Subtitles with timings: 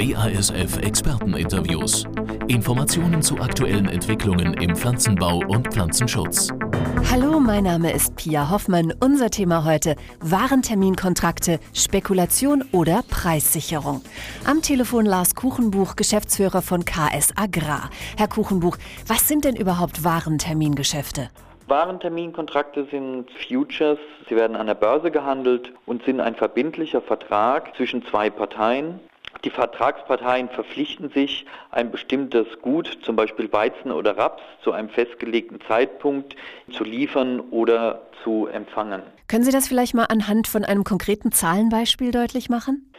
[0.00, 2.06] BASF Experteninterviews.
[2.48, 6.48] Informationen zu aktuellen Entwicklungen im Pflanzenbau und Pflanzenschutz.
[7.10, 8.94] Hallo, mein Name ist Pia Hoffmann.
[9.00, 14.00] Unser Thema heute: Warenterminkontrakte, Spekulation oder Preissicherung.
[14.46, 17.90] Am Telefon Lars Kuchenbuch, Geschäftsführer von KS Agrar.
[18.16, 21.28] Herr Kuchenbuch, was sind denn überhaupt Warentermingeschäfte?
[21.68, 23.98] Warenterminkontrakte sind Futures.
[24.30, 28.98] Sie werden an der Börse gehandelt und sind ein verbindlicher Vertrag zwischen zwei Parteien.
[29.44, 35.60] Die Vertragsparteien verpflichten sich, ein bestimmtes Gut, zum Beispiel Weizen oder Raps, zu einem festgelegten
[35.66, 36.36] Zeitpunkt
[36.72, 39.02] zu liefern oder zu empfangen.
[39.28, 42.90] Können Sie das vielleicht mal anhand von einem konkreten Zahlenbeispiel deutlich machen?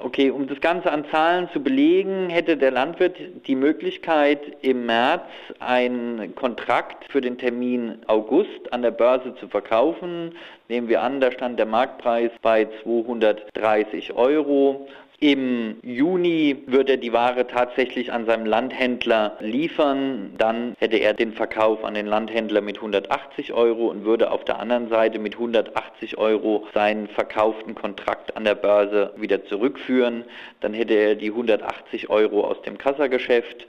[0.00, 3.16] Okay, um das Ganze an Zahlen zu belegen, hätte der Landwirt
[3.46, 5.22] die Möglichkeit, im März
[5.60, 10.34] einen Kontrakt für den Termin August an der Börse zu verkaufen.
[10.68, 14.88] Nehmen wir an, da stand der Marktpreis bei 230 Euro.
[15.20, 20.34] Im Juni würde er die Ware tatsächlich an seinem Landhändler liefern.
[20.36, 24.58] Dann hätte er den Verkauf an den Landhändler mit 180 Euro und würde auf der
[24.58, 30.24] anderen Seite mit 180 Euro seinen verkauften Kontrakt an der Börse wieder zurückführen.
[30.60, 33.68] Dann hätte er die 180 Euro aus dem Kassageschäft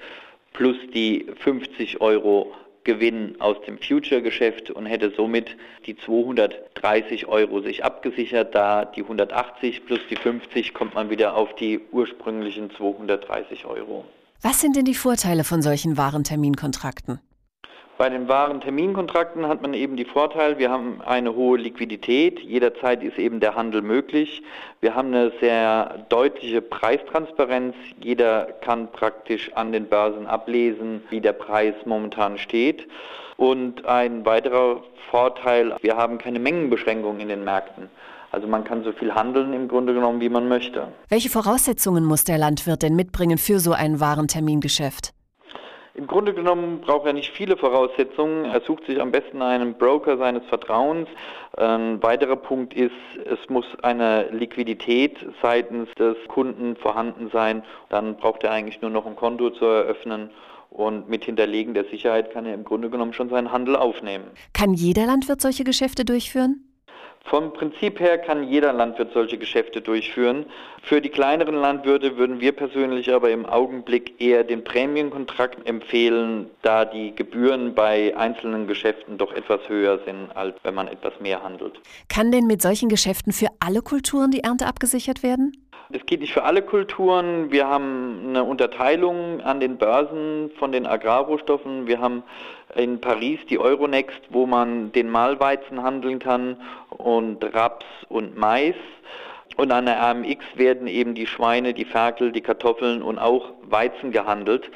[0.53, 2.53] plus die 50 Euro
[2.85, 8.55] Gewinn aus dem Future-Geschäft und hätte somit die 230 Euro sich abgesichert.
[8.55, 14.05] Da die 180 plus die 50 kommt man wieder auf die ursprünglichen 230 Euro.
[14.41, 17.19] Was sind denn die Vorteile von solchen Warenterminkontrakten?
[17.97, 23.01] Bei den wahren Terminkontrakten hat man eben die Vorteil, wir haben eine hohe Liquidität, jederzeit
[23.01, 24.43] ist eben der Handel möglich.
[24.81, 31.31] Wir haben eine sehr deutliche Preistransparenz, jeder kann praktisch an den Börsen ablesen, wie der
[31.31, 32.85] Preis momentan steht.
[33.37, 37.89] Und ein weiterer Vorteil, wir haben keine Mengenbeschränkungen in den Märkten.
[38.29, 40.89] Also man kann so viel handeln im Grunde genommen, wie man möchte.
[41.07, 45.14] Welche Voraussetzungen muss der Landwirt denn mitbringen für so ein Warentermingeschäft?
[45.95, 48.43] Im Grunde genommen braucht er nicht viele Voraussetzungen.
[48.43, 51.07] Er sucht sich am besten einen Broker seines Vertrauens.
[51.55, 52.91] Ein weiterer Punkt ist,
[53.23, 57.63] es muss eine Liquidität seitens des Kunden vorhanden sein.
[57.87, 60.31] Dann braucht er eigentlich nur noch ein Konto zu eröffnen.
[60.69, 64.25] Und mit Hinterlegen der Sicherheit kann er im Grunde genommen schon seinen Handel aufnehmen.
[64.51, 66.74] Kann jeder Landwirt solche Geschäfte durchführen?
[67.25, 70.45] Vom Prinzip her kann jeder Landwirt solche Geschäfte durchführen.
[70.83, 76.85] Für die kleineren Landwirte würden wir persönlich aber im Augenblick eher den Prämienkontrakt empfehlen, da
[76.85, 81.81] die Gebühren bei einzelnen Geschäften doch etwas höher sind, als wenn man etwas mehr handelt.
[82.09, 85.51] Kann denn mit solchen Geschäften für alle Kulturen die Ernte abgesichert werden?
[85.91, 87.51] Es geht nicht für alle Kulturen.
[87.51, 91.85] Wir haben eine Unterteilung an den Börsen von den Agrarrohstoffen.
[91.85, 92.23] Wir haben
[92.75, 96.57] in Paris die Euronext, wo man den Mahlweizen handeln kann
[96.89, 98.75] und Raps und Mais.
[99.57, 104.11] Und an der AMX werden eben die Schweine, die Ferkel, die Kartoffeln und auch Weizen
[104.11, 104.69] gehandelt.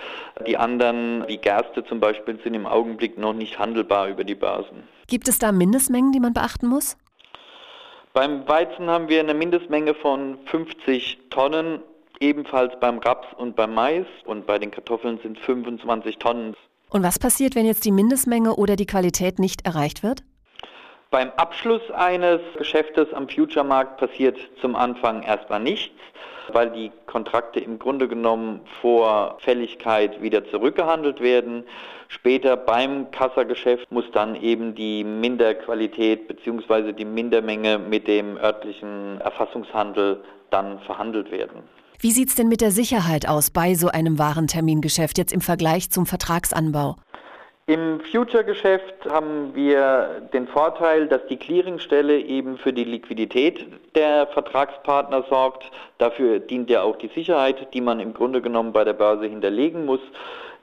[0.47, 4.83] Die anderen, wie Gerste zum Beispiel, sind im Augenblick noch nicht handelbar über die Börsen.
[5.07, 6.95] Gibt es da Mindestmengen, die man beachten muss?
[8.13, 11.79] Beim Weizen haben wir eine Mindestmenge von 50 Tonnen,
[12.19, 16.55] ebenfalls beim Raps und beim Mais und bei den Kartoffeln sind 25 Tonnen.
[16.89, 20.23] Und was passiert, wenn jetzt die Mindestmenge oder die Qualität nicht erreicht wird?
[21.11, 25.95] Beim Abschluss eines Geschäftes am Future-Markt passiert zum Anfang erstmal nichts,
[26.53, 31.63] weil die Kontrakte im Grunde genommen vor Fälligkeit wieder zurückgehandelt werden.
[32.09, 36.93] Später beim Kassageschäft muss dann eben die Minderqualität bzw.
[36.93, 41.63] die Mindermenge mit dem örtlichen Erfassungshandel dann verhandelt werden.
[41.97, 45.89] Wie sieht es denn mit der Sicherheit aus bei so einem Warentermingeschäft jetzt im Vergleich
[45.89, 46.97] zum Vertragsanbau?
[47.69, 53.63] Im Future-Geschäft haben wir den Vorteil, dass die Clearingstelle eben für die Liquidität
[53.93, 55.69] der Vertragspartner sorgt.
[55.99, 59.85] Dafür dient ja auch die Sicherheit, die man im Grunde genommen bei der Börse hinterlegen
[59.85, 59.99] muss.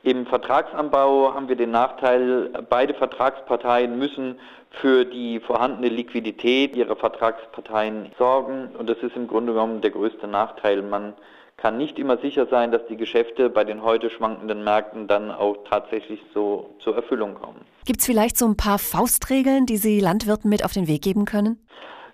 [0.03, 4.39] Im Vertragsanbau haben wir den Nachteil, beide Vertragsparteien müssen
[4.71, 8.69] für die vorhandene Liquidität ihrer Vertragsparteien sorgen.
[8.79, 10.83] Und das ist im Grunde genommen der größte Nachteil.
[10.83, 11.15] Man
[11.57, 15.57] kann nicht immer sicher sein, dass die Geschäfte bei den heute schwankenden Märkten dann auch
[15.69, 17.61] tatsächlich so zur Erfüllung kommen.
[17.87, 21.25] Gibt es vielleicht so ein paar Faustregeln, die Sie Landwirten mit auf den Weg geben
[21.25, 21.59] können?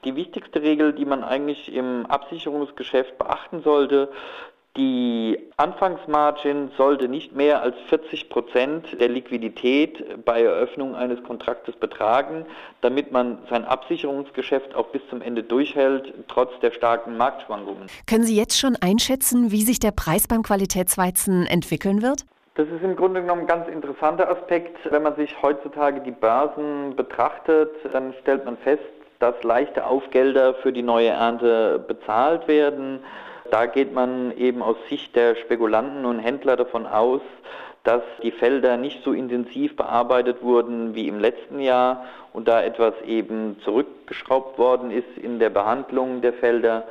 [0.05, 4.11] Die wichtigste Regel, die man eigentlich im Absicherungsgeschäft beachten sollte,
[4.77, 12.47] die Anfangsmargin sollte nicht mehr als 40 Prozent der Liquidität bei Eröffnung eines Kontraktes betragen,
[12.81, 17.89] damit man sein Absicherungsgeschäft auch bis zum Ende durchhält, trotz der starken Marktschwankungen.
[18.07, 22.25] Können Sie jetzt schon einschätzen, wie sich der Preis beim Qualitätsweizen entwickeln wird?
[22.55, 24.79] Das ist im Grunde genommen ein ganz interessanter Aspekt.
[24.91, 28.83] Wenn man sich heutzutage die Börsen betrachtet, dann stellt man fest,
[29.21, 33.01] dass leichte Aufgelder für die neue Ernte bezahlt werden.
[33.53, 37.21] Da geht man eben aus Sicht der Spekulanten und Händler davon aus,
[37.85, 42.95] dass die Felder nicht so intensiv bearbeitet wurden wie im letzten Jahr und da etwas
[43.07, 46.85] eben zurückgeschraubt worden ist in der Behandlung der Felder.